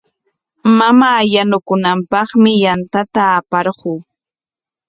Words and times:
Mamaa 0.77 1.21
yanukunanpaqmi 1.33 2.51
yantata 2.63 3.23
aparquu. 3.39 3.93